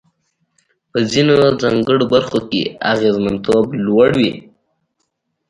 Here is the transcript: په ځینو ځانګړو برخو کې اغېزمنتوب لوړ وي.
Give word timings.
په 0.91 0.99
ځینو 1.11 1.35
ځانګړو 1.61 2.03
برخو 2.13 2.39
کې 2.49 2.61
اغېزمنتوب 2.91 3.65
لوړ 3.87 4.09
وي. 4.19 4.31